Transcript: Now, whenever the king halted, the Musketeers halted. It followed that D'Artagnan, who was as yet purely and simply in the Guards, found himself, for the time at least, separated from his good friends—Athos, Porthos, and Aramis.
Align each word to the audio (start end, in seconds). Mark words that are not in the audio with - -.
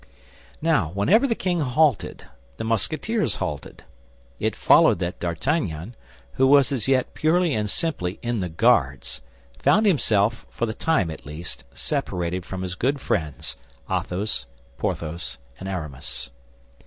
Now, 0.63 0.89
whenever 0.95 1.27
the 1.27 1.35
king 1.35 1.59
halted, 1.59 2.23
the 2.57 2.63
Musketeers 2.63 3.35
halted. 3.35 3.83
It 4.39 4.55
followed 4.55 4.97
that 4.97 5.19
D'Artagnan, 5.19 5.95
who 6.31 6.47
was 6.47 6.71
as 6.71 6.87
yet 6.87 7.13
purely 7.13 7.53
and 7.53 7.69
simply 7.69 8.17
in 8.23 8.39
the 8.39 8.49
Guards, 8.49 9.21
found 9.59 9.85
himself, 9.85 10.47
for 10.49 10.65
the 10.65 10.73
time 10.73 11.11
at 11.11 11.27
least, 11.27 11.65
separated 11.75 12.47
from 12.47 12.63
his 12.63 12.73
good 12.73 12.99
friends—Athos, 12.99 14.47
Porthos, 14.79 15.37
and 15.59 15.69
Aramis. 15.69 16.31